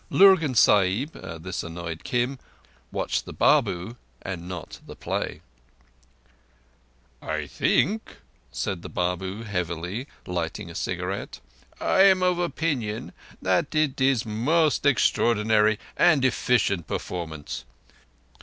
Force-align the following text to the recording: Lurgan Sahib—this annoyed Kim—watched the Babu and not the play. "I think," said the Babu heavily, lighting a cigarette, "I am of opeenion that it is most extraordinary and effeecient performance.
Lurgan 0.09 0.55
Sahib—this 0.55 1.61
annoyed 1.61 2.03
Kim—watched 2.03 3.23
the 3.25 3.33
Babu 3.33 3.97
and 4.23 4.49
not 4.49 4.79
the 4.87 4.95
play. 4.95 5.41
"I 7.21 7.45
think," 7.45 8.17
said 8.51 8.81
the 8.81 8.89
Babu 8.89 9.43
heavily, 9.43 10.07
lighting 10.25 10.71
a 10.71 10.73
cigarette, 10.75 11.39
"I 11.79 12.01
am 12.01 12.23
of 12.23 12.37
opeenion 12.37 13.11
that 13.43 13.75
it 13.75 14.01
is 14.01 14.25
most 14.25 14.87
extraordinary 14.87 15.77
and 15.95 16.23
effeecient 16.23 16.87
performance. 16.87 17.63